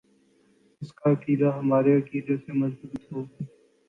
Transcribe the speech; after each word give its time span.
اس 0.81 0.93
کا 0.93 1.11
عقیدہ 1.11 1.51
ہمارے 1.57 1.95
عقیدے 1.97 2.37
سے 2.37 2.51
مضبوط 2.53 3.11
ہو 3.11 3.23